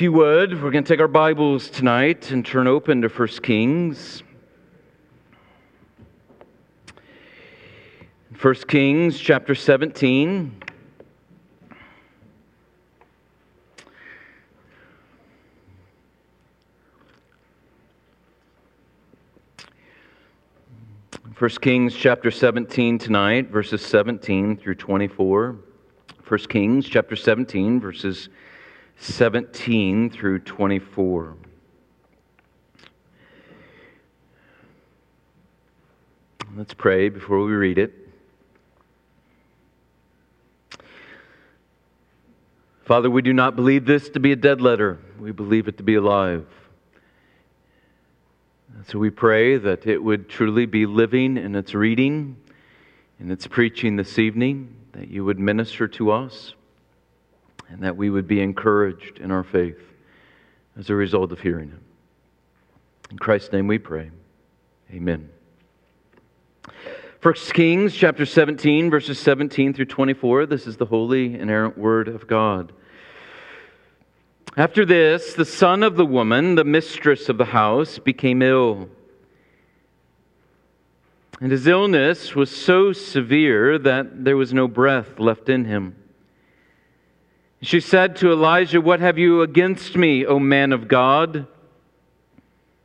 [0.00, 3.28] If you would, we're going to take our Bibles tonight and turn open to 1
[3.42, 4.22] Kings.
[8.40, 10.62] 1 Kings chapter 17.
[21.34, 25.56] First Kings chapter 17 tonight, verses 17 through 24.
[26.26, 28.49] 1 Kings chapter 17, verses 17
[30.10, 31.34] through 24.
[36.54, 37.94] Let's pray before we read it.
[42.84, 44.98] Father, we do not believe this to be a dead letter.
[45.18, 46.46] We believe it to be alive.
[48.88, 52.36] So we pray that it would truly be living in its reading,
[53.18, 56.52] in its preaching this evening, that you would minister to us
[57.70, 59.78] and that we would be encouraged in our faith
[60.78, 61.84] as a result of hearing Him.
[63.10, 64.10] In Christ's name we pray.
[64.92, 65.30] Amen.
[67.20, 70.46] First Kings chapter 17, verses 17 through 24.
[70.46, 72.72] This is the holy, inerrant word of God.
[74.56, 78.88] After this, the son of the woman, the mistress of the house, became ill.
[81.40, 85.96] And his illness was so severe that there was no breath left in him.
[87.62, 91.46] She said to Elijah, What have you against me, O man of God?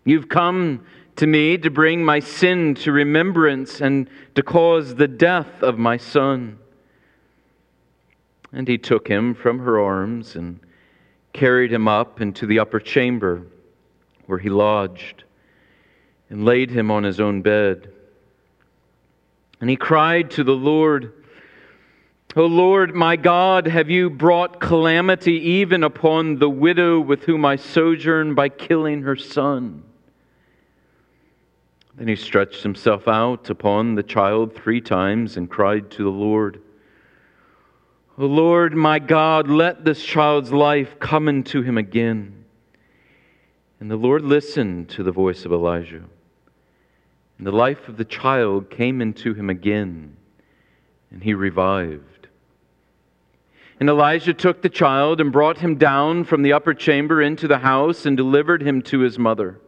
[0.04, 5.64] You've come to me to bring my sin to remembrance and to cause the death
[5.64, 6.60] of my son.
[8.52, 10.60] And he took him from her arms and
[11.32, 13.44] carried him up into the upper chamber
[14.26, 15.24] where he lodged
[16.30, 17.92] and laid him on his own bed.
[19.62, 21.14] And he cried to the Lord,
[22.38, 27.56] O Lord, my God, have you brought calamity even upon the widow with whom I
[27.56, 29.84] sojourn by killing her son?
[31.96, 36.62] Then he stretched himself out upon the child three times and cried to the Lord,
[38.18, 42.44] O Lord, my God, let this child's life come into him again.
[43.80, 46.04] And the Lord listened to the voice of Elijah.
[47.38, 50.18] And the life of the child came into him again,
[51.12, 52.15] and he revived.
[53.80, 57.58] And Elijah took the child and brought him down from the upper chamber into the
[57.58, 59.60] house and delivered him to his mother.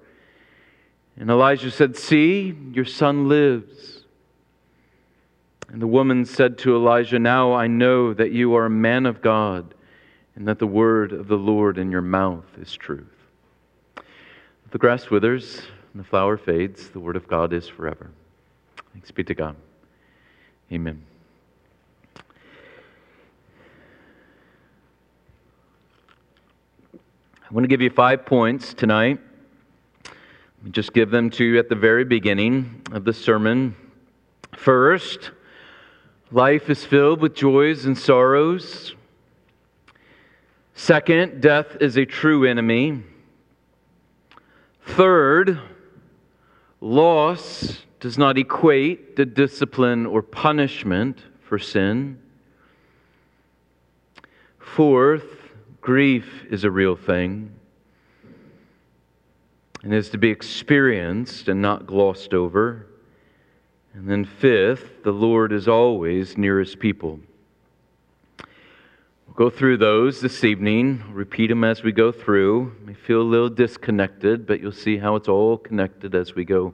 [1.18, 4.03] And Elijah said, See, your son lives.
[5.69, 9.22] And the woman said to Elijah, Now I know that you are a man of
[9.22, 9.73] God,
[10.35, 13.07] and that the word of the Lord in your mouth is truth.
[14.72, 15.62] The grass withers
[15.94, 18.12] and the flower fades, the word of God is forever.
[18.94, 19.56] Thanks be to God.
[20.72, 21.06] Amen.
[27.50, 29.22] I want to give you five points tonight.
[30.69, 33.74] Just give them to you at the very beginning of the sermon.
[34.53, 35.31] First,
[36.30, 38.96] life is filled with joys and sorrows.
[40.75, 43.02] Second, death is a true enemy.
[44.85, 45.58] Third,
[46.81, 52.19] loss does not equate to discipline or punishment for sin.
[54.59, 55.37] Fourth,
[55.88, 57.50] Grief is a real thing
[59.84, 62.88] and is to be experienced and not glossed over.
[63.94, 67.22] And then, fifth, the Lord is always near his people.
[68.38, 72.76] We'll go through those this evening, repeat them as we go through.
[72.84, 76.74] May feel a little disconnected, but you'll see how it's all connected as we go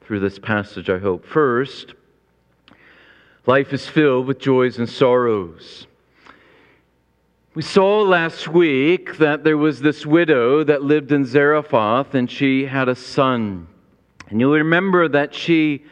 [0.00, 1.24] through this passage, I hope.
[1.24, 1.94] First,
[3.46, 5.86] life is filled with joys and sorrows.
[7.58, 12.66] We saw last week that there was this widow that lived in Zarephath and she
[12.66, 13.66] had a son.
[14.28, 15.84] And you'll remember that she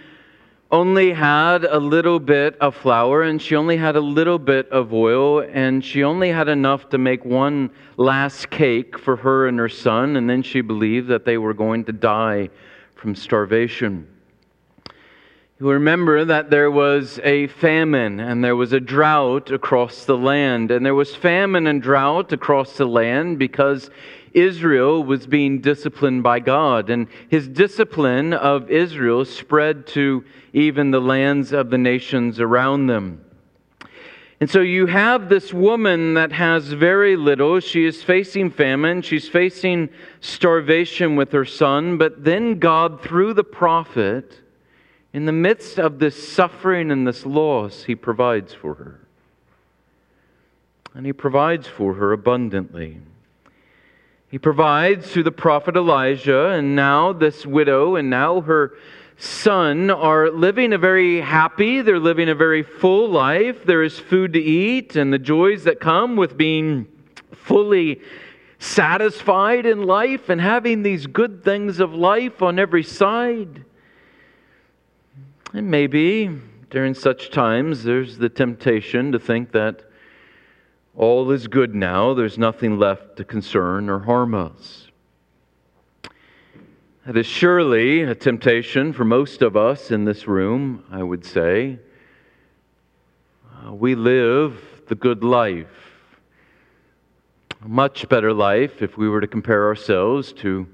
[0.71, 4.95] only had a little bit of flour and she only had a little bit of
[4.95, 9.69] oil and she only had enough to make one last cake for her and her
[9.69, 10.15] son.
[10.15, 12.49] And then she believed that they were going to die
[12.95, 14.07] from starvation.
[15.59, 20.71] You remember that there was a famine and there was a drought across the land.
[20.71, 23.89] And there was famine and drought across the land because
[24.35, 26.91] Israel was being disciplined by God.
[26.91, 33.25] And his discipline of Israel spread to even the lands of the nations around them.
[34.41, 37.61] And so you have this woman that has very little.
[37.61, 39.01] She is facing famine.
[39.01, 39.89] She's facing
[40.21, 41.97] starvation with her son.
[41.97, 44.43] But then God, through the prophet,
[45.17, 49.01] in the midst of this suffering and this loss, He provides for her.
[50.93, 52.99] And He provides for her abundantly.
[54.31, 58.75] He provides through the prophet Elijah, and now this widow and now her
[59.17, 63.65] son are living a very happy, they're living a very full life.
[63.65, 66.89] There is food to eat, and the joys that come with being
[67.33, 68.03] fully
[68.59, 73.63] satisfied in life and having these good things of life on every side.
[75.57, 76.29] And maybe
[76.69, 79.85] during such times there's the temptation to think that
[80.95, 84.89] all is good now, there's nothing left to concern or harm us.
[87.07, 91.79] That is surely a temptation for most of us in this room, I would say.
[93.51, 95.97] Uh, we live the good life,
[97.65, 100.67] a much better life if we were to compare ourselves to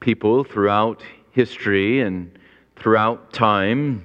[0.00, 1.02] people throughout
[1.32, 2.38] history and
[2.80, 4.04] throughout time.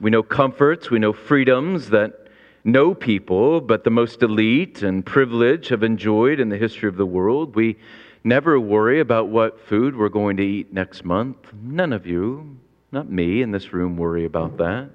[0.00, 2.28] We know comforts, we know freedoms that
[2.62, 7.04] no people, but the most elite and privileged have enjoyed in the history of the
[7.04, 7.54] world.
[7.54, 7.76] We
[8.22, 11.52] never worry about what food we're going to eat next month.
[11.52, 12.56] None of you,
[12.90, 14.90] not me in this room, worry about that.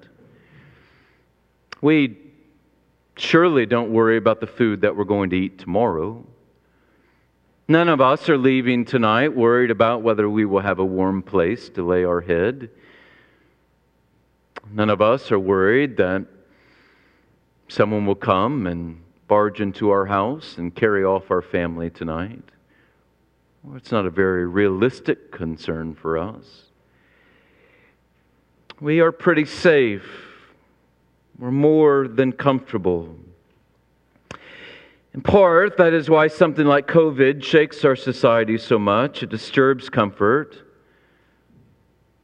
[1.80, 2.16] We
[3.16, 6.24] surely don't worry about the food that we're going to eat tomorrow.
[7.68, 11.68] None of us are leaving tonight worried about whether we will have a warm place
[11.70, 12.70] to lay our head.
[14.72, 16.26] None of us are worried that
[17.68, 22.42] someone will come and barge into our house and carry off our family tonight.
[23.62, 26.64] Well, it's not a very realistic concern for us.
[28.80, 30.08] We are pretty safe.
[31.38, 33.16] We're more than comfortable.
[35.12, 39.22] In part, that is why something like COVID shakes our society so much.
[39.24, 40.62] It disturbs comfort.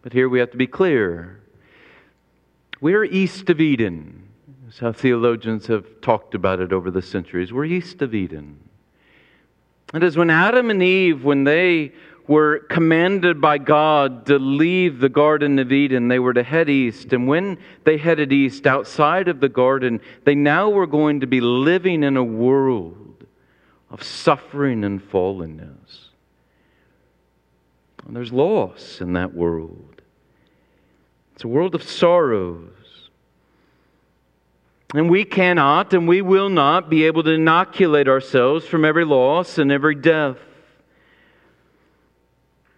[0.02, 1.40] But here we have to be clear.
[2.80, 4.28] We're east of Eden.
[4.64, 7.52] That's how theologians have talked about it over the centuries.
[7.52, 8.58] We're east of Eden.
[9.94, 11.92] It is when Adam and Eve, when they
[12.26, 17.12] were commanded by God to leave the Garden of Eden, they were to head east.
[17.12, 21.40] And when they headed east, outside of the garden, they now were going to be
[21.40, 23.26] living in a world
[23.90, 26.08] of suffering and fallenness.
[28.06, 29.95] And there's loss in that world.
[31.36, 33.10] It's a world of sorrows.
[34.94, 39.58] And we cannot and we will not be able to inoculate ourselves from every loss
[39.58, 40.38] and every death.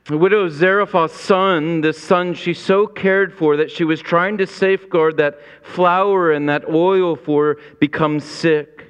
[0.06, 4.46] The widow Zarephath's son, the son she so cared for that she was trying to
[4.48, 8.86] safeguard that flour and that oil for, becomes sick.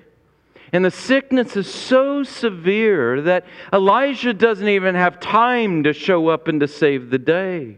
[0.73, 6.49] And the sickness is so severe that Elijah doesn't even have time to show up
[6.49, 7.77] and to save the day.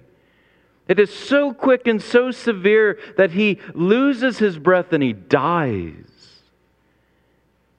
[0.91, 6.43] It is so quick and so severe that he loses his breath and he dies.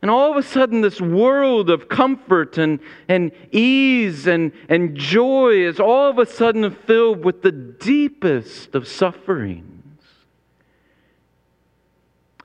[0.01, 2.79] And all of a sudden, this world of comfort and,
[3.09, 8.87] and ease and, and joy is all of a sudden filled with the deepest of
[8.87, 9.67] sufferings.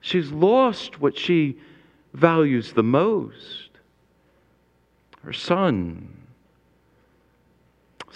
[0.01, 1.61] She's lost what she
[2.13, 3.71] values the most
[5.23, 6.26] her son.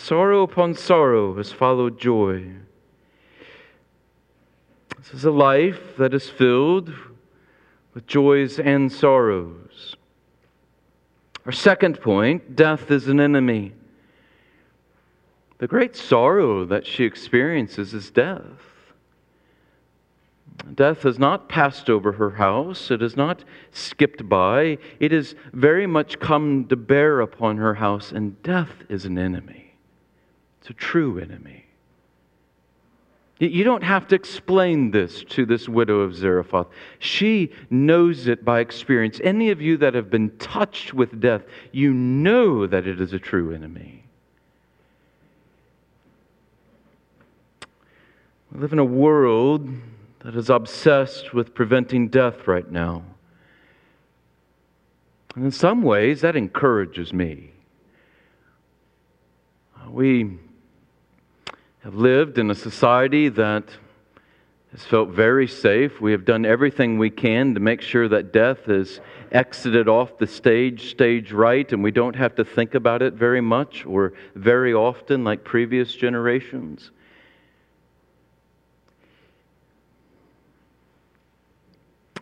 [0.03, 2.47] Sorrow upon sorrow has followed joy.
[4.97, 6.91] This is a life that is filled
[7.93, 9.97] with joys and sorrows.
[11.45, 13.75] Our second point death is an enemy.
[15.59, 18.43] The great sorrow that she experiences is death.
[20.75, 22.91] Death has not passed over her house.
[22.91, 24.79] It has not skipped by.
[24.99, 29.60] It has very much come to bear upon her house, and death is an enemy.
[30.61, 31.65] It's a true enemy.
[33.39, 36.67] You don't have to explain this to this widow of Zarephath.
[36.99, 39.19] She knows it by experience.
[39.25, 43.19] Any of you that have been touched with death, you know that it is a
[43.19, 44.05] true enemy.
[48.53, 49.71] We live in a world
[50.19, 53.05] that is obsessed with preventing death right now.
[55.35, 57.53] And in some ways, that encourages me.
[59.79, 60.39] Uh, we
[61.83, 63.65] have lived in a society that
[64.71, 66.01] has felt very safe.
[66.01, 69.01] We have done everything we can to make sure that death is
[69.33, 73.41] exited off the stage, stage right, and we don't have to think about it very
[73.41, 76.91] much or very often like previous generations.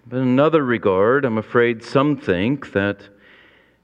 [0.07, 3.01] But in another regard, I'm afraid some think that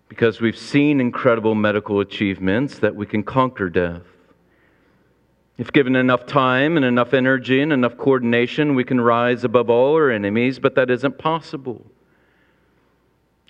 [0.08, 4.13] because we've seen incredible medical achievements, that we can conquer death.
[5.56, 9.94] If given enough time and enough energy and enough coordination, we can rise above all
[9.94, 11.86] our enemies, but that isn't possible.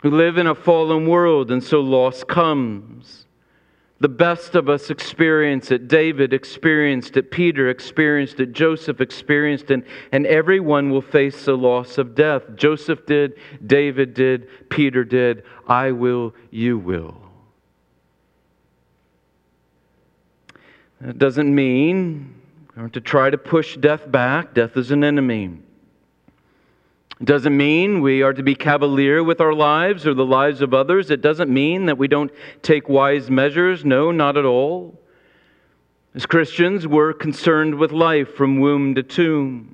[0.03, 3.25] We live in a fallen world, and so loss comes.
[4.01, 5.89] The best of us experience it.
[5.89, 7.31] David experienced it.
[7.31, 8.53] Peter experienced it.
[8.53, 9.87] Joseph experienced it.
[10.13, 12.43] And everyone will face the loss of death.
[12.55, 13.39] Joseph did.
[13.65, 14.69] David did.
[14.69, 15.45] Peter did.
[15.67, 16.35] I will.
[16.51, 17.24] You will.
[21.05, 22.35] That doesn't mean
[22.93, 24.55] to try to push death back.
[24.55, 25.59] Death is an enemy.
[27.21, 30.73] It doesn't mean we are to be cavalier with our lives or the lives of
[30.73, 31.11] others.
[31.11, 32.33] It doesn't mean that we don't
[32.63, 33.85] take wise measures.
[33.85, 34.99] No, not at all.
[36.15, 39.74] As Christians, we're concerned with life from womb to tomb.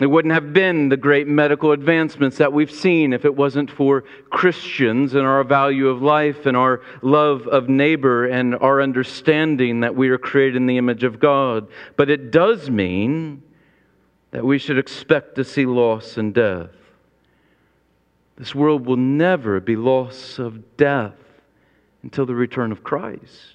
[0.00, 4.02] It wouldn't have been the great medical advancements that we've seen if it wasn't for
[4.28, 9.94] Christians and our value of life and our love of neighbor and our understanding that
[9.94, 11.68] we are created in the image of God.
[11.96, 13.42] But it does mean
[14.32, 16.70] that we should expect to see loss and death.
[18.36, 21.14] This world will never be loss of death
[22.02, 23.53] until the return of Christ.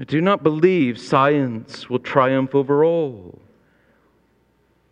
[0.00, 3.38] I do not believe science will triumph over all.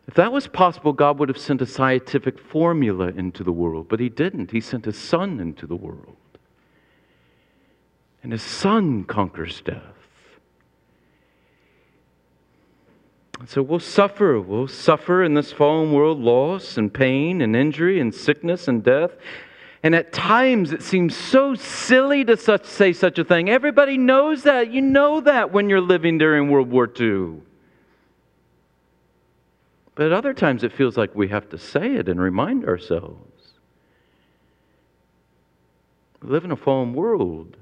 [0.07, 4.01] If that was possible, God would have sent a scientific formula into the world, but
[4.01, 4.51] He didn't.
[4.51, 6.17] He sent His Son into the world.
[8.23, 9.83] And His Son conquers death.
[13.47, 14.39] So we'll suffer.
[14.41, 19.13] We'll suffer in this fallen world loss and pain and injury and sickness and death.
[19.83, 23.49] And at times it seems so silly to such, say such a thing.
[23.49, 24.73] Everybody knows that.
[24.73, 27.41] You know that when you're living during World War II.
[29.95, 33.53] But at other times it feels like we have to say it and remind ourselves.
[36.23, 37.57] We live in a fallen world.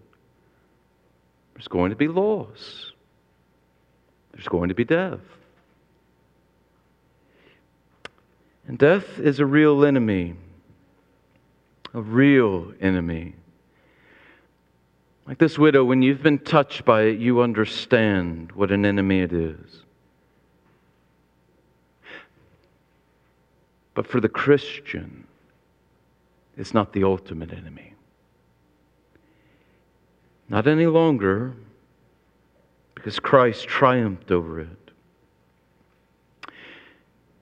[1.54, 2.92] There's going to be loss,
[4.32, 5.20] there's going to be death.
[8.68, 10.34] And death is a real enemy,
[11.96, 13.34] a real enemy.
[15.26, 19.32] Like this widow, when you've been touched by it, you understand what an enemy it
[19.32, 19.82] is.
[23.94, 25.26] But for the Christian,
[26.58, 27.94] it's not the ultimate enemy.
[30.50, 31.54] Not any longer,
[32.94, 34.85] because Christ triumphed over it.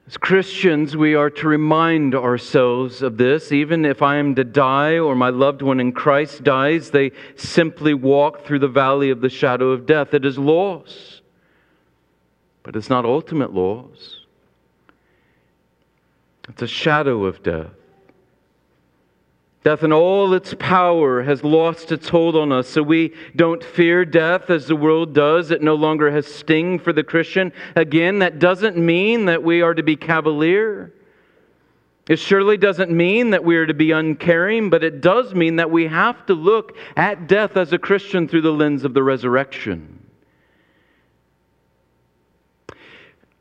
[0.06, 3.50] As Christians, we are to remind ourselves of this.
[3.52, 7.94] Even if I am to die or my loved one in Christ dies, they simply
[7.94, 10.12] walk through the valley of the shadow of death.
[10.12, 11.22] It is loss,
[12.62, 14.20] but it's not ultimate loss.
[16.50, 17.72] It's a shadow of death.
[19.64, 24.04] Death in all its power has lost its hold on us, so we don't fear
[24.04, 25.50] death as the world does.
[25.50, 27.50] It no longer has sting for the Christian.
[27.74, 30.92] Again, that doesn't mean that we are to be cavalier.
[32.06, 35.70] It surely doesn't mean that we are to be uncaring, but it does mean that
[35.70, 40.04] we have to look at death as a Christian through the lens of the resurrection.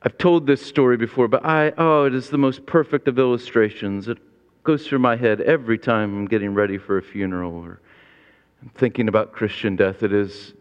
[0.02, 4.08] I've told this story before, but I, oh, it is the most perfect of illustrations.
[4.08, 4.20] It
[4.64, 7.82] goes through my head every time I'm getting ready for a funeral or
[8.62, 10.04] I'm thinking about Christian death.
[10.04, 10.54] It is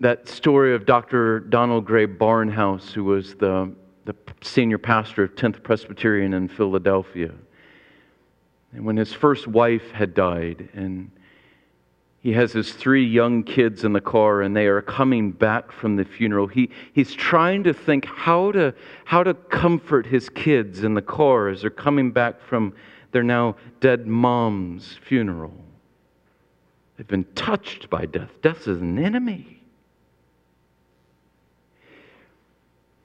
[0.00, 1.40] that story of Dr.
[1.40, 3.72] Donald Grey Barnhouse, who was the,
[4.04, 7.32] the senior pastor of 10th Presbyterian in Philadelphia.
[8.72, 11.10] And when his first wife had died, and
[12.20, 15.96] he has his three young kids in the car, and they are coming back from
[15.96, 16.48] the funeral.
[16.48, 21.48] He, he's trying to think how to, how to comfort his kids in the car
[21.48, 22.74] as they're coming back from
[23.12, 25.54] their now dead mom's funeral.
[26.96, 28.30] They've been touched by death.
[28.42, 29.62] Death is an enemy.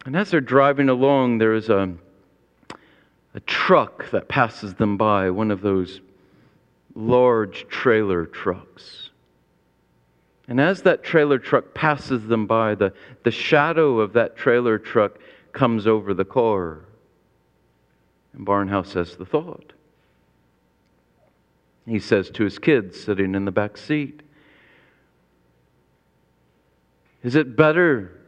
[0.05, 1.93] And as they're driving along, there is a,
[3.35, 6.01] a truck that passes them by, one of those
[6.95, 9.09] large trailer trucks.
[10.47, 15.19] And as that trailer truck passes them by, the, the shadow of that trailer truck
[15.53, 16.81] comes over the car.
[18.33, 19.73] And Barnhouse has the thought.
[21.85, 24.21] He says to his kids sitting in the back seat,
[27.23, 28.19] Is it better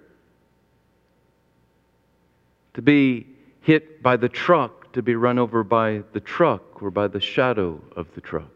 [2.75, 3.27] to be
[3.62, 7.81] hit by the truck, to be run over by the truck, or by the shadow
[7.95, 8.54] of the truck?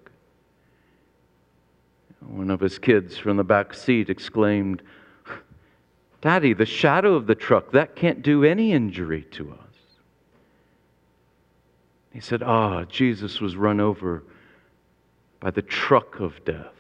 [2.22, 4.82] One of his kids from the back seat exclaimed,
[6.22, 9.60] Daddy, the shadow of the truck, that can't do any injury to us.
[12.12, 14.24] He said, Ah, Jesus was run over
[15.40, 16.74] by the truck of death.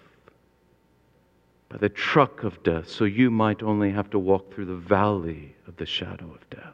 [1.69, 5.55] By the truck of death, so you might only have to walk through the valley
[5.67, 6.73] of the shadow of death.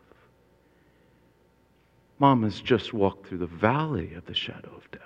[2.18, 5.02] Mom has just walked through the valley of the shadow of death.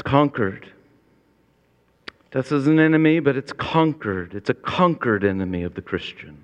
[0.00, 0.66] It's conquered.
[2.30, 4.34] Death is an enemy, but it's conquered.
[4.34, 6.42] It's a conquered enemy of the Christian.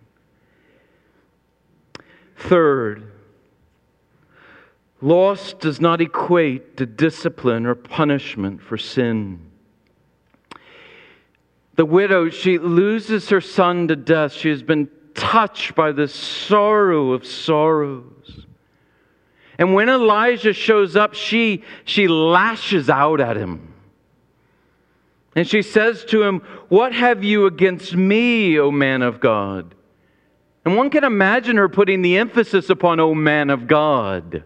[2.36, 3.10] Third,
[5.00, 9.50] loss does not equate to discipline or punishment for sin.
[11.76, 14.34] The widow, she loses her son to death.
[14.34, 18.45] She has been touched by the sorrow of sorrows.
[19.58, 23.74] And when Elijah shows up, she, she lashes out at him.
[25.34, 29.74] And she says to him, What have you against me, O man of God?
[30.64, 34.44] And one can imagine her putting the emphasis upon, O man of God.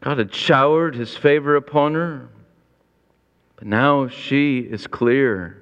[0.00, 2.28] God had showered his favor upon her,
[3.56, 5.59] but now she is clear.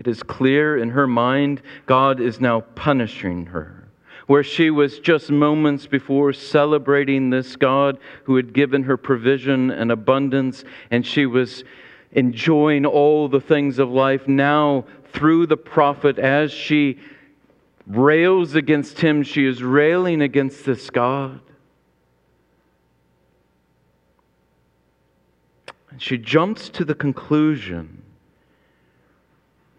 [0.00, 3.84] It is clear in her mind God is now punishing her.
[4.26, 9.92] Where she was just moments before celebrating this God who had given her provision and
[9.92, 11.64] abundance, and she was
[12.12, 16.98] enjoying all the things of life, now through the prophet, as she
[17.86, 21.40] rails against him, she is railing against this God.
[25.90, 27.99] And she jumps to the conclusion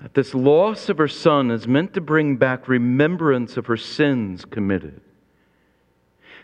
[0.01, 4.46] that this loss of her son is meant to bring back remembrance of her sins
[4.46, 5.00] committed.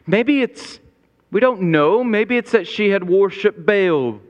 [0.05, 0.79] Maybe it's,
[1.31, 4.21] we don't know, maybe it's that she had worshiped Baal.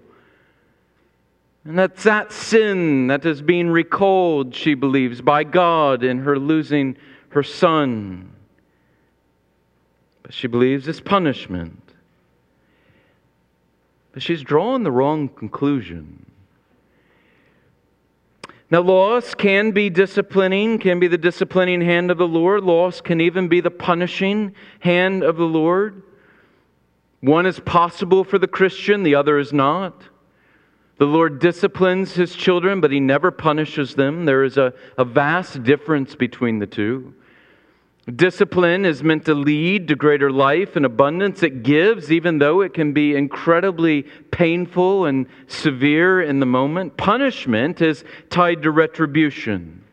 [1.66, 6.96] And that's that sin that is being recalled, she believes, by God in her losing
[7.30, 8.32] her son.
[10.24, 11.84] But she believes it's punishment.
[14.14, 16.27] But she's drawn the wrong conclusion.
[18.70, 22.64] Now, loss can be disciplining, can be the disciplining hand of the Lord.
[22.64, 26.04] Loss can even be the punishing hand of the Lord.
[27.22, 30.04] One is possible for the Christian, the other is not.
[30.98, 34.26] The Lord disciplines his children, but he never punishes them.
[34.26, 37.14] There is a, a vast difference between the two.
[38.16, 41.44] Discipline is meant to lead to greater life and abundance.
[41.44, 46.96] It gives, even though it can be incredibly painful and severe in the moment.
[46.96, 49.84] Punishment is tied to retribution.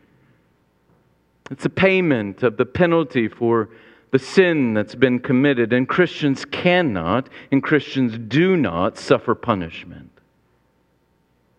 [1.51, 3.69] It's a payment of the penalty for
[4.11, 5.73] the sin that's been committed.
[5.73, 10.09] And Christians cannot and Christians do not suffer punishment.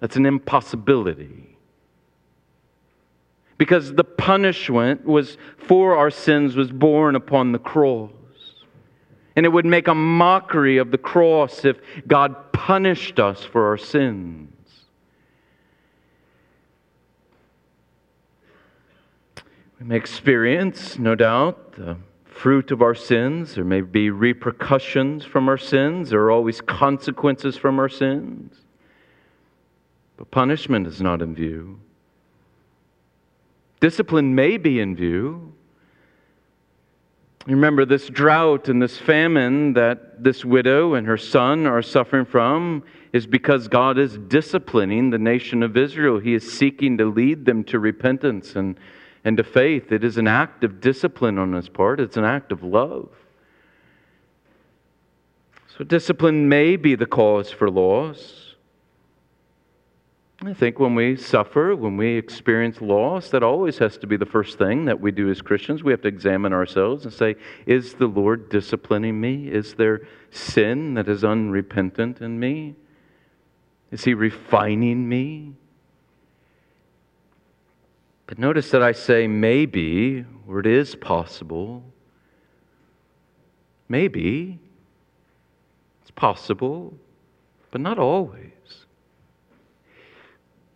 [0.00, 1.45] That's an impossibility
[3.58, 8.10] because the punishment was for our sins was borne upon the cross.
[9.34, 13.76] And it would make a mockery of the cross if God punished us for our
[13.76, 14.50] sins.
[19.78, 23.54] We may experience, no doubt, the fruit of our sins.
[23.54, 26.10] There may be repercussions from our sins.
[26.10, 28.56] There are always consequences from our sins.
[30.16, 31.80] But punishment is not in view.
[33.80, 35.52] Discipline may be in view.
[37.46, 42.82] Remember, this drought and this famine that this widow and her son are suffering from
[43.12, 46.18] is because God is disciplining the nation of Israel.
[46.18, 48.78] He is seeking to lead them to repentance and,
[49.24, 49.92] and to faith.
[49.92, 53.10] It is an act of discipline on his part, it's an act of love.
[55.78, 58.45] So, discipline may be the cause for loss.
[60.46, 64.24] I think when we suffer, when we experience loss, that always has to be the
[64.24, 65.82] first thing that we do as Christians.
[65.82, 67.34] We have to examine ourselves and say,
[67.66, 69.48] Is the Lord disciplining me?
[69.48, 72.76] Is there sin that is unrepentant in me?
[73.90, 75.54] Is He refining me?
[78.28, 81.82] But notice that I say maybe, or it is possible.
[83.88, 84.60] Maybe.
[86.02, 86.94] It's possible,
[87.72, 88.85] but not always.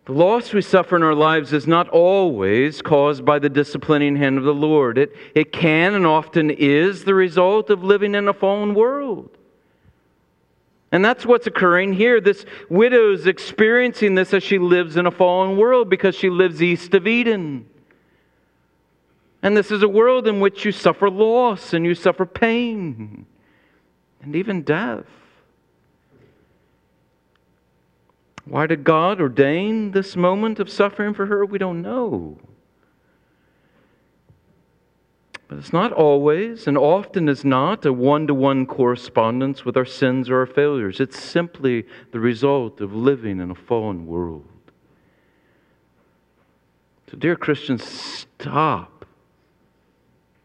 [0.05, 4.37] The loss we suffer in our lives is not always caused by the disciplining hand
[4.37, 4.97] of the Lord.
[4.97, 9.29] It, it can and often is the result of living in a fallen world.
[10.91, 12.19] And that's what's occurring here.
[12.19, 16.61] This widow is experiencing this as she lives in a fallen world because she lives
[16.61, 17.67] east of Eden.
[19.43, 23.25] And this is a world in which you suffer loss and you suffer pain
[24.21, 25.05] and even death.
[28.45, 31.45] Why did God ordain this moment of suffering for her?
[31.45, 32.39] We don't know.
[35.47, 39.85] But it's not always, and often is not, a one to one correspondence with our
[39.85, 41.01] sins or our failures.
[41.01, 44.45] It's simply the result of living in a fallen world.
[47.09, 49.05] So, dear Christians, stop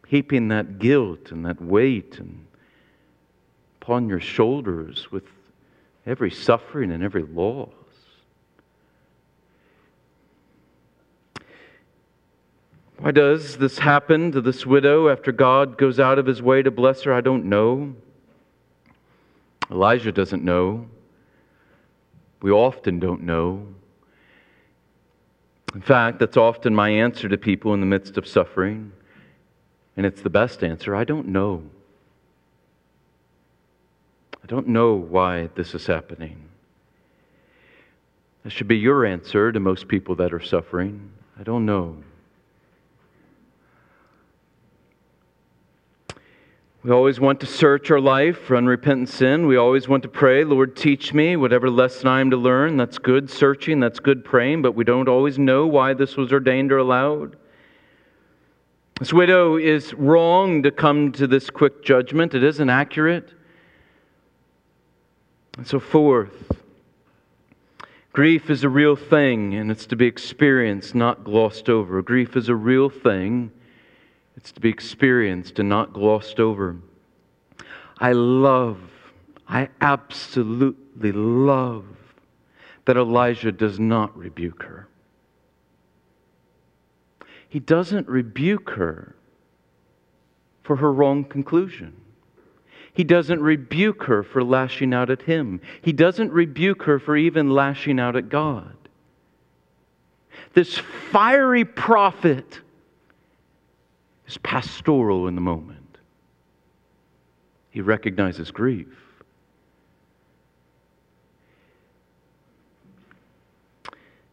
[0.08, 2.44] heaping that guilt and that weight and
[3.80, 5.24] upon your shoulders with
[6.04, 7.70] every suffering and every loss.
[12.98, 16.70] Why does this happen to this widow after God goes out of his way to
[16.70, 17.12] bless her?
[17.12, 17.94] I don't know.
[19.70, 20.86] Elijah doesn't know.
[22.40, 23.66] We often don't know.
[25.74, 28.92] In fact, that's often my answer to people in the midst of suffering.
[29.96, 30.96] And it's the best answer.
[30.96, 31.64] I don't know.
[34.42, 36.48] I don't know why this is happening.
[38.42, 41.10] That should be your answer to most people that are suffering.
[41.38, 41.96] I don't know.
[46.86, 49.48] We always want to search our life for unrepentant sin.
[49.48, 52.76] We always want to pray, Lord, teach me whatever lesson I am to learn.
[52.76, 56.70] That's good searching, that's good praying, but we don't always know why this was ordained
[56.70, 57.34] or allowed.
[59.00, 63.32] This widow is wrong to come to this quick judgment, it isn't accurate.
[65.58, 66.52] And so, fourth,
[68.12, 72.00] grief is a real thing and it's to be experienced, not glossed over.
[72.00, 73.50] Grief is a real thing
[74.36, 76.76] it's to be experienced and not glossed over.
[77.98, 78.78] I love,
[79.48, 81.84] I absolutely love
[82.84, 84.88] that Elijah does not rebuke her.
[87.48, 89.16] He doesn't rebuke her
[90.62, 91.94] for her wrong conclusion.
[92.92, 95.60] He doesn't rebuke her for lashing out at him.
[95.80, 98.74] He doesn't rebuke her for even lashing out at God.
[100.54, 102.60] This fiery prophet
[104.26, 105.98] is pastoral in the moment.
[107.70, 108.88] He recognizes grief.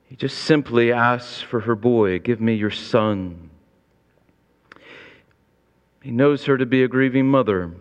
[0.05, 3.49] He just simply asks for her boy, Give me your son.
[6.01, 7.73] He knows her to be a grieving mother.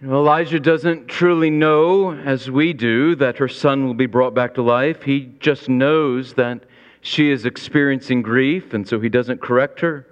[0.00, 4.34] You know, Elijah doesn't truly know, as we do, that her son will be brought
[4.34, 5.02] back to life.
[5.02, 6.64] He just knows that
[7.06, 10.08] she is experiencing grief, and so he doesn't correct her.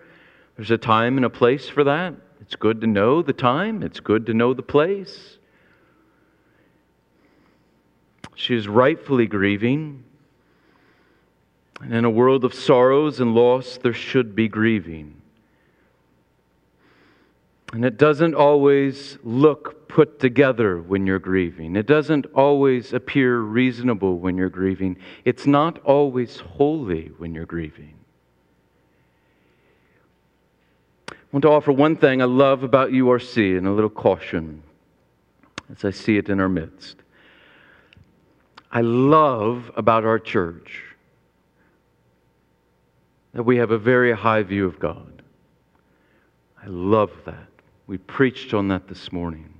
[0.56, 2.14] There's a time and a place for that.
[2.40, 5.38] It's good to know the time, it's good to know the place.
[8.36, 10.04] She is rightfully grieving.
[11.80, 15.20] And in a world of sorrows and loss, there should be grieving.
[17.74, 21.74] And it doesn't always look put together when you're grieving.
[21.74, 24.96] It doesn't always appear reasonable when you're grieving.
[25.24, 27.96] It's not always holy when you're grieving.
[31.10, 34.62] I want to offer one thing I love about URC and a little caution
[35.68, 36.98] as I see it in our midst.
[38.70, 40.84] I love about our church
[43.32, 45.22] that we have a very high view of God.
[46.62, 47.48] I love that.
[47.86, 49.52] We preached on that this morning.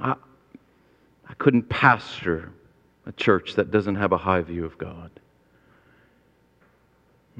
[0.00, 0.14] I,
[1.28, 2.52] I couldn't pastor
[3.06, 5.10] a church that doesn't have a high view of God.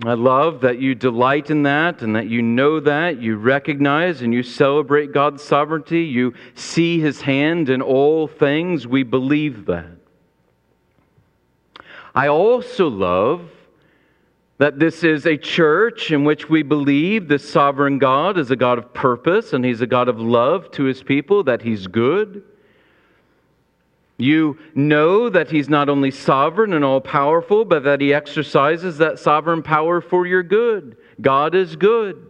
[0.04, 4.32] I love that you delight in that and that you know that, you recognize and
[4.32, 8.86] you celebrate God's sovereignty, you see His hand in all things.
[8.86, 9.96] We believe that.
[12.14, 13.50] I also love
[14.60, 18.76] that this is a church in which we believe this sovereign God is a God
[18.76, 22.44] of purpose and He's a God of love to His people, that He's good.
[24.18, 29.18] You know that He's not only sovereign and all powerful, but that He exercises that
[29.18, 30.98] sovereign power for your good.
[31.22, 32.29] God is good.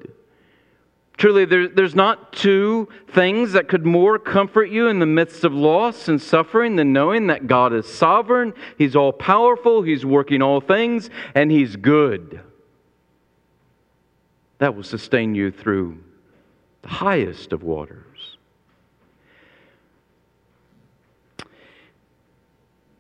[1.21, 5.53] Truly, there, there's not two things that could more comfort you in the midst of
[5.53, 10.63] loss and suffering than knowing that God is sovereign, He's all powerful, He's working all
[10.63, 12.41] things, and He's good.
[14.61, 16.03] That will sustain you through
[16.81, 18.39] the highest of waters.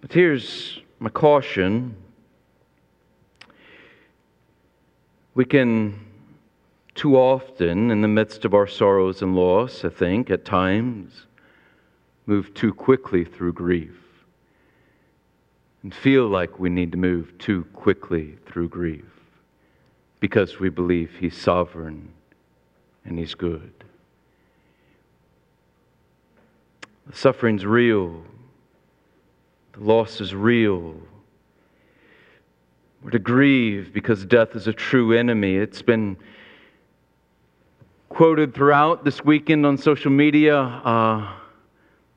[0.02, 1.96] But here's my caution.
[5.32, 6.09] We can
[6.94, 11.26] too often, in the midst of our sorrows and loss, I think, at times,
[12.26, 13.96] move too quickly through grief
[15.82, 19.04] and feel like we need to move too quickly through grief
[20.20, 22.10] because we believe He's sovereign
[23.04, 23.72] and He's good.
[27.06, 28.22] The suffering's real,
[29.72, 30.94] the loss is real.
[33.02, 35.56] We're to grieve because death is a true enemy.
[35.56, 36.18] It's been
[38.10, 40.58] quoted throughout this weekend on social media.
[40.58, 41.32] Uh,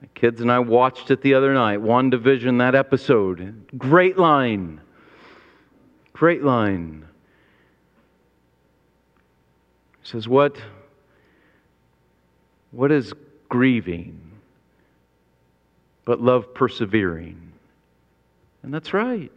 [0.01, 1.77] my kids and I watched it the other night.
[1.77, 3.65] One WandaVision, that episode.
[3.77, 4.81] Great line.
[6.11, 7.07] Great line.
[10.01, 10.57] He says, What,
[12.71, 13.13] what is
[13.47, 14.19] grieving
[16.05, 17.53] but love persevering?
[18.61, 19.31] And that's right.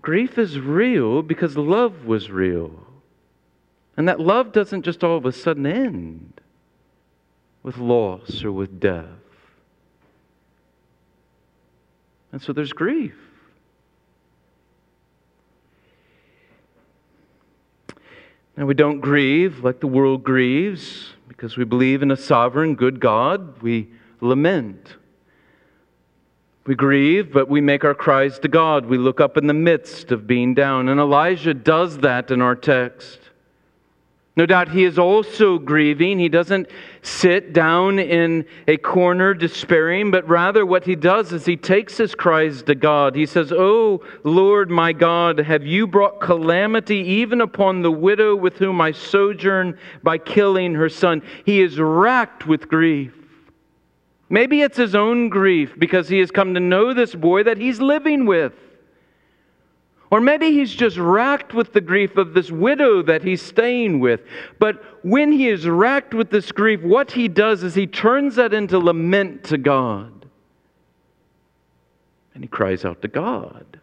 [0.00, 2.83] Grief is real because love was real.
[3.96, 6.40] And that love doesn't just all of a sudden end
[7.62, 9.06] with loss or with death.
[12.32, 13.14] And so there's grief.
[18.56, 23.00] Now, we don't grieve like the world grieves because we believe in a sovereign, good
[23.00, 23.62] God.
[23.62, 23.88] We
[24.20, 24.96] lament.
[26.66, 28.86] We grieve, but we make our cries to God.
[28.86, 30.88] We look up in the midst of being down.
[30.88, 33.18] And Elijah does that in our text.
[34.36, 36.18] No doubt he is also grieving.
[36.18, 36.66] He doesn't
[37.02, 42.16] sit down in a corner despairing, but rather what he does is he takes his
[42.16, 43.14] cries to God.
[43.14, 48.56] He says, Oh, Lord my God, have you brought calamity even upon the widow with
[48.56, 51.22] whom I sojourn by killing her son?
[51.46, 53.14] He is racked with grief.
[54.28, 57.80] Maybe it's his own grief because he has come to know this boy that he's
[57.80, 58.52] living with.
[60.14, 64.20] Or maybe he's just racked with the grief of this widow that he's staying with.
[64.60, 68.54] But when he is racked with this grief, what he does is he turns that
[68.54, 70.26] into lament to God.
[72.32, 73.80] And he cries out to God.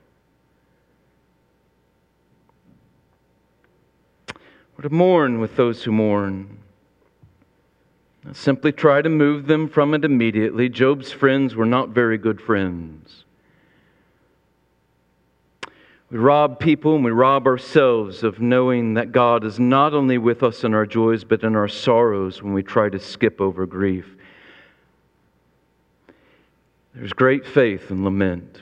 [4.77, 6.59] Or to mourn with those who mourn.
[8.31, 10.69] Simply try to move them from it immediately.
[10.69, 13.25] Job's friends were not very good friends.
[16.11, 20.43] We rob people and we rob ourselves of knowing that God is not only with
[20.43, 24.05] us in our joys, but in our sorrows when we try to skip over grief.
[26.93, 28.61] There's great faith in lament.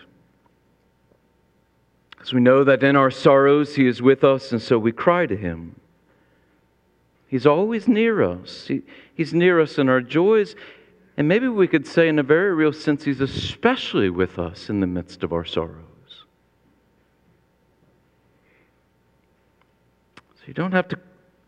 [2.12, 5.26] Because we know that in our sorrows He is with us, and so we cry
[5.26, 5.76] to Him.
[7.28, 8.68] He's always near us.
[8.68, 8.84] He,
[9.16, 10.56] he's near us in our joys.
[11.18, 14.82] And maybe we could say, in a very real sense, He's especially with us in
[14.82, 15.89] the midst of our sorrows.
[20.50, 21.00] You don't have to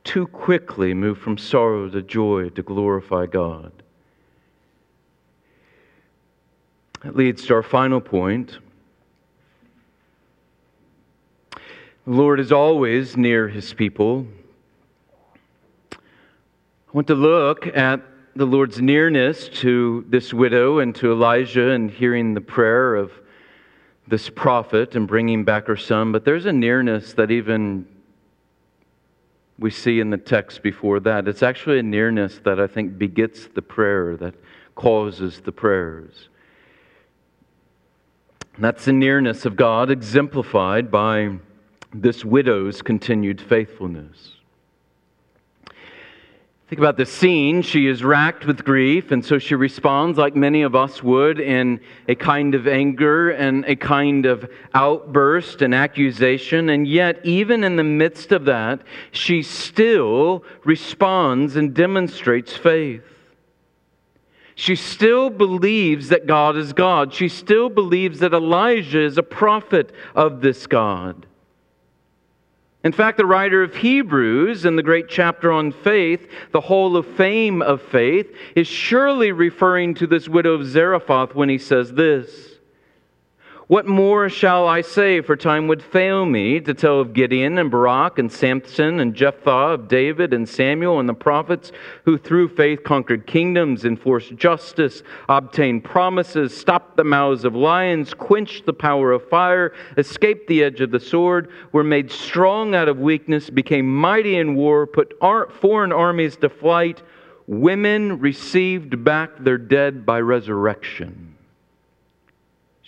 [0.03, 3.71] too quickly move from sorrow to joy to glorify God.
[7.01, 8.59] That leads to our final point.
[11.55, 11.61] The
[12.05, 14.27] Lord is always near his people.
[15.93, 15.97] I
[16.91, 18.01] want to look at
[18.35, 23.11] the Lord's nearness to this widow and to Elijah and hearing the prayer of
[24.07, 26.11] this prophet and bringing back her son.
[26.11, 27.87] But there's a nearness that even
[29.57, 31.27] we see in the text before that.
[31.27, 34.33] It's actually a nearness that I think begets the prayer, that
[34.75, 36.29] causes the prayers.
[38.55, 41.37] And that's the nearness of God exemplified by
[41.93, 44.33] this widow's continued faithfulness.
[46.71, 47.63] Think about the scene.
[47.63, 51.81] She is racked with grief, and so she responds like many of us would in
[52.07, 56.69] a kind of anger and a kind of outburst and accusation.
[56.69, 63.03] And yet, even in the midst of that, she still responds and demonstrates faith.
[64.55, 67.13] She still believes that God is God.
[67.13, 71.25] She still believes that Elijah is a prophet of this God.
[72.83, 77.05] In fact, the writer of Hebrews, in the great chapter on faith, the Hall of
[77.05, 82.50] Fame of faith, is surely referring to this widow of Zarephath when he says this
[83.71, 85.21] what more shall I say?
[85.21, 89.49] For time would fail me to tell of Gideon and Barak and Samson and Jephthah,
[89.49, 91.71] of David and Samuel and the prophets
[92.03, 98.65] who through faith conquered kingdoms, enforced justice, obtained promises, stopped the mouths of lions, quenched
[98.65, 102.99] the power of fire, escaped the edge of the sword, were made strong out of
[102.99, 107.01] weakness, became mighty in war, put foreign armies to flight.
[107.47, 111.30] Women received back their dead by resurrection.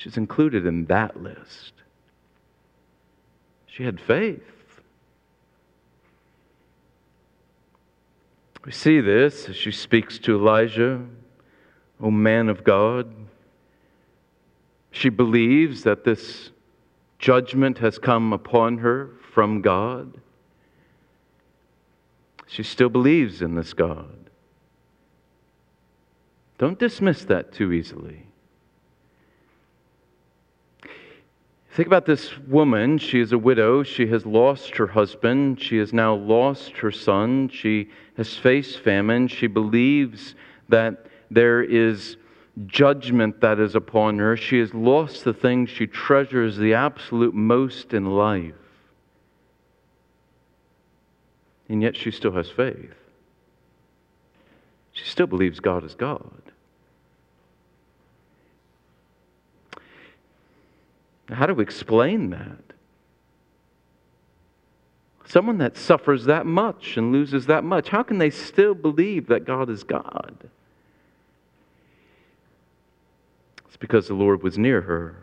[0.03, 1.71] She's included in that list.
[3.67, 4.43] She had faith.
[8.65, 11.05] We see this as she speaks to Elijah,
[12.01, 13.15] O man of God.
[14.91, 16.51] She believes that this
[17.17, 20.19] judgment has come upon her from God.
[22.45, 24.29] She still believes in this God.
[26.57, 28.27] Don't dismiss that too easily.
[31.73, 32.99] Think about this woman.
[32.99, 33.81] She is a widow.
[33.81, 35.59] She has lost her husband.
[35.59, 37.49] She has now lost her son.
[37.49, 39.27] She has faced famine.
[39.27, 40.35] She believes
[40.69, 42.17] that there is
[42.67, 44.37] judgment that is upon her.
[44.37, 48.53] She has lost the thing she treasures the absolute most in life.
[51.69, 52.93] And yet she still has faith.
[54.91, 56.52] She still believes God is God.
[61.33, 62.59] How do we explain that?
[65.25, 69.45] Someone that suffers that much and loses that much, how can they still believe that
[69.45, 70.35] God is God?
[73.65, 75.15] It's because the Lord was near her.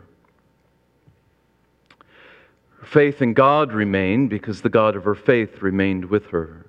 [2.79, 6.65] Her faith in God remained because the God of her faith remained with her.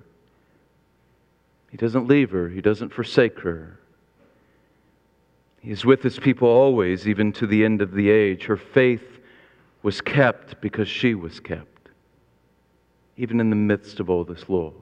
[1.69, 3.79] He doesn't leave her, He doesn't forsake her.
[5.59, 8.45] He is with His people always, even to the end of the age.
[8.45, 9.12] Her faith
[9.83, 11.89] was kept because she was kept,
[13.17, 14.73] even in the midst of all this loss.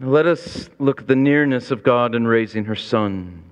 [0.00, 3.44] Now let us look at the nearness of God in raising her son.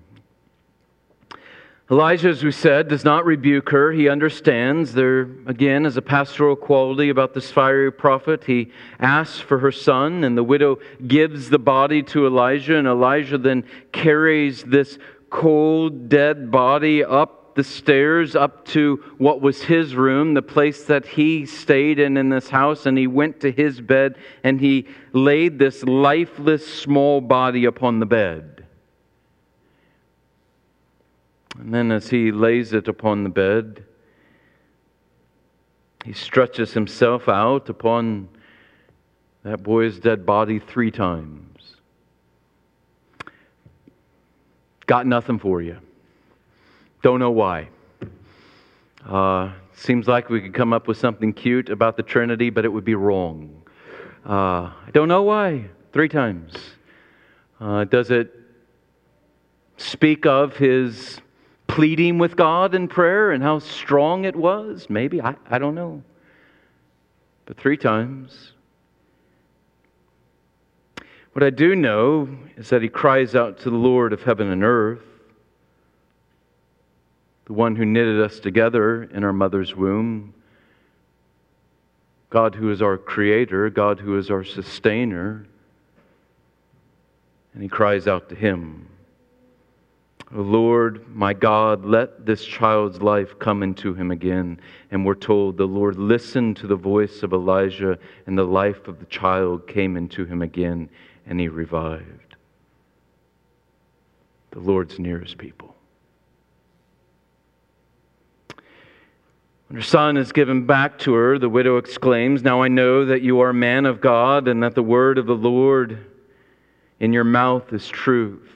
[1.90, 3.92] Elijah, as we said, does not rebuke her.
[3.92, 4.92] He understands.
[4.92, 8.44] There, again, is a pastoral quality about this fiery prophet.
[8.44, 8.70] He
[9.00, 13.64] asks for her son, and the widow gives the body to Elijah, and Elijah then
[13.90, 14.98] carries this
[15.30, 21.04] cold, dead body up the stairs, up to what was his room, the place that
[21.04, 24.14] he stayed in in this house, and he went to his bed
[24.44, 28.64] and he laid this lifeless small body upon the bed.
[31.58, 33.84] And then, as he lays it upon the bed,
[36.04, 38.28] he stretches himself out upon
[39.42, 41.47] that boy's dead body three times.
[44.88, 45.76] Got nothing for you.
[47.02, 47.68] Don't know why.
[49.06, 52.68] Uh, seems like we could come up with something cute about the Trinity, but it
[52.68, 53.62] would be wrong.
[54.26, 55.66] Uh, I don't know why.
[55.92, 56.54] Three times.
[57.60, 58.32] Uh, does it
[59.76, 61.20] speak of his
[61.66, 64.86] pleading with God in prayer and how strong it was?
[64.88, 65.20] Maybe.
[65.20, 66.02] I, I don't know.
[67.44, 68.52] But three times.
[71.38, 74.64] What I do know is that he cries out to the Lord of heaven and
[74.64, 75.04] earth,
[77.44, 80.34] the one who knitted us together in our mother's womb,
[82.28, 85.46] God who is our creator, God who is our sustainer.
[87.54, 88.88] And he cries out to him,
[90.34, 94.58] O Lord, my God, let this child's life come into him again.
[94.90, 97.96] And we're told the Lord listened to the voice of Elijah,
[98.26, 100.90] and the life of the child came into him again
[101.28, 102.36] and he revived.
[104.50, 105.76] The Lord's nearest people.
[109.68, 113.20] When her son is given back to her, the widow exclaims, Now I know that
[113.20, 116.06] you are a man of God and that the word of the Lord
[116.98, 118.50] in your mouth is truth.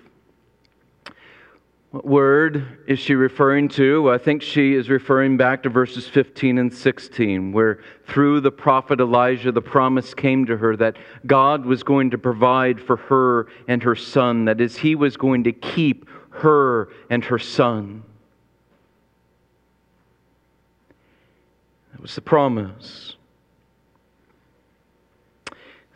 [1.92, 4.10] What word is she referring to?
[4.10, 8.98] I think she is referring back to verses 15 and 16, where through the prophet
[8.98, 13.82] Elijah, the promise came to her that God was going to provide for her and
[13.82, 18.04] her son, that is, he was going to keep her and her son.
[21.92, 23.16] That was the promise.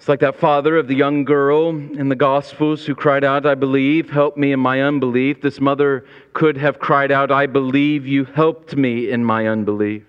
[0.06, 3.56] It's like that father of the young girl in the Gospels who cried out, I
[3.56, 5.40] believe, help me in my unbelief.
[5.42, 10.04] This mother could have cried out, I believe you helped me in my unbelief.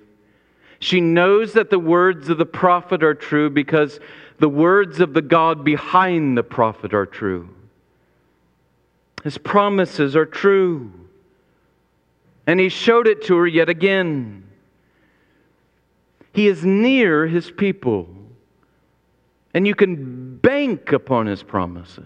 [0.78, 4.00] She knows that the words of the prophet are true because
[4.38, 7.50] the words of the God behind the prophet are true.
[9.24, 10.92] His promises are true.
[12.46, 14.44] And he showed it to her yet again.
[16.34, 18.10] He is near his people
[19.54, 22.04] and you can bank upon his promises.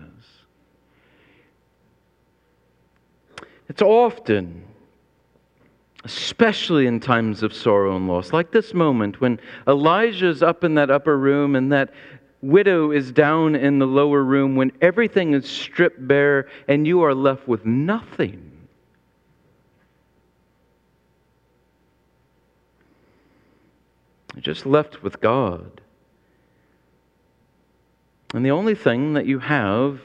[3.68, 4.66] It's often,
[6.04, 10.92] especially in times of sorrow and loss, like this moment when Elijah's up in that
[10.92, 11.94] upper room and that
[12.42, 17.14] widow is down in the lower room, when everything is stripped bare and you are
[17.14, 18.52] left with nothing.
[24.40, 25.81] Just left with God.
[28.34, 30.00] And the only thing that you have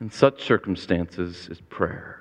[0.00, 2.20] in such circumstances is prayer.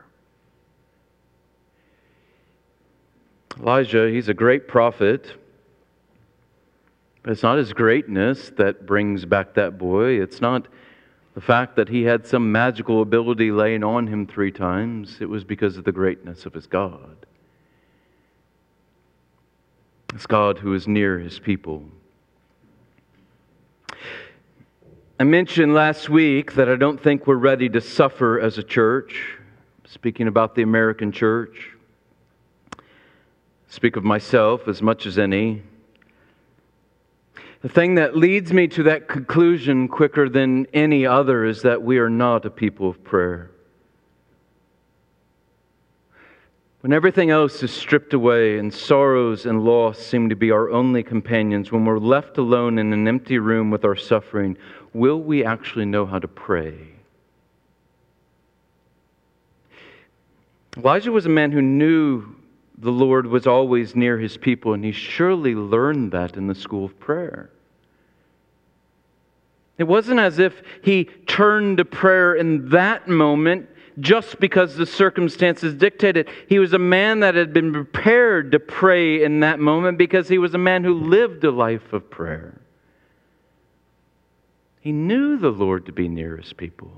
[3.59, 5.33] Elijah, he's a great prophet,
[7.21, 10.21] but it's not his greatness that brings back that boy.
[10.21, 10.67] It's not
[11.35, 15.17] the fact that he had some magical ability laying on him three times.
[15.19, 17.25] It was because of the greatness of his God.
[20.13, 21.83] It's God who is near his people.
[25.24, 29.38] I mentioned last week that I don't think we're ready to suffer as a church,
[29.86, 31.69] speaking about the American church.
[33.69, 35.63] Speak of myself as much as any.
[37.61, 41.99] The thing that leads me to that conclusion quicker than any other is that we
[41.99, 43.49] are not a people of prayer.
[46.82, 51.01] When everything else is stripped away and sorrows and loss seem to be our only
[51.01, 54.57] companions, when we're left alone in an empty room with our suffering,
[54.93, 56.77] will we actually know how to pray?
[60.77, 62.35] Elijah was a man who knew
[62.77, 66.85] the Lord was always near his people, and he surely learned that in the school
[66.85, 67.49] of prayer.
[69.77, 73.69] It wasn't as if he turned to prayer in that moment
[73.99, 76.29] just because the circumstances dictated.
[76.47, 80.37] He was a man that had been prepared to pray in that moment because he
[80.37, 82.59] was a man who lived a life of prayer.
[84.84, 86.91] He knew the Lord to be near his people.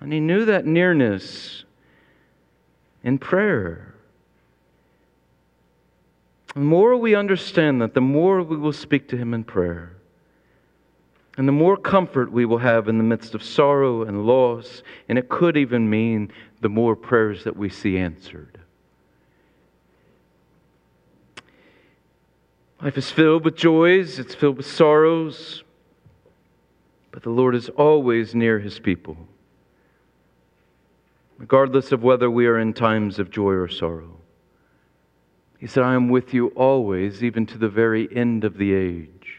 [0.00, 1.64] And he knew that nearness
[3.02, 3.96] in prayer.
[6.54, 9.96] The more we understand that, the more we will speak to him in prayer.
[11.36, 15.18] And the more comfort we will have in the midst of sorrow and loss, and
[15.18, 16.30] it could even mean
[16.60, 18.60] the more prayers that we see answered.
[22.82, 25.64] Life is filled with joys, it's filled with sorrows,
[27.10, 29.16] but the Lord is always near his people,
[31.38, 34.18] regardless of whether we are in times of joy or sorrow.
[35.58, 39.38] He said, I am with you always, even to the very end of the age.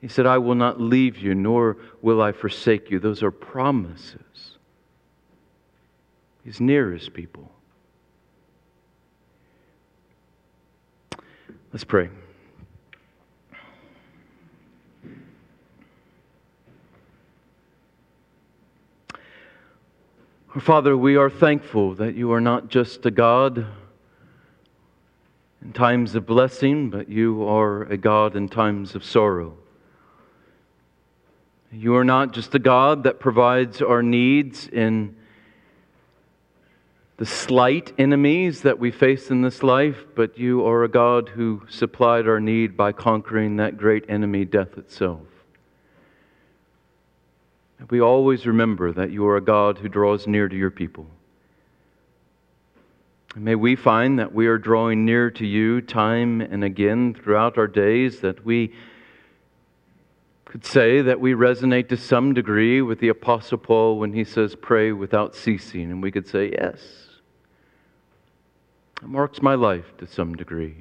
[0.00, 2.98] He said, I will not leave you, nor will I forsake you.
[2.98, 4.56] Those are promises.
[6.44, 7.53] He's near his people.
[11.74, 12.08] Let's pray.
[20.60, 23.66] Father, we are thankful that you are not just a God
[25.62, 29.56] in times of blessing, but you are a God in times of sorrow.
[31.72, 35.16] You are not just a God that provides our needs in
[37.16, 41.62] the slight enemies that we face in this life, but you are a God who
[41.68, 45.20] supplied our need by conquering that great enemy, death itself.
[47.90, 51.06] We always remember that you are a God who draws near to your people.
[53.36, 57.66] May we find that we are drawing near to you time and again throughout our
[57.66, 58.72] days, that we
[60.44, 64.54] could say that we resonate to some degree with the Apostle Paul when he says,
[64.54, 65.90] pray without ceasing.
[65.90, 67.03] And we could say, yes,
[69.08, 70.76] marks my life to some degree.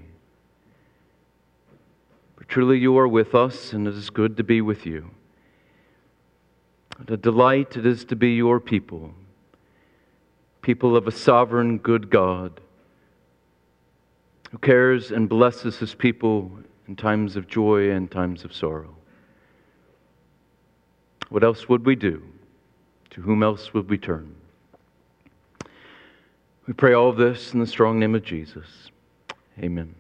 [2.36, 5.10] But truly, you are with us, and it is good to be with you.
[6.98, 9.14] What a delight it is to be your people,
[10.62, 12.62] people of a sovereign, good God
[14.52, 16.52] who cares and blesses his people
[16.88, 18.96] in times of joy and times of sorrow.
[21.30, 22.22] What else would we do?
[23.12, 24.36] To whom else would we turn?
[26.68, 28.90] We pray all of this in the strong name of Jesus.
[29.60, 29.96] Amen.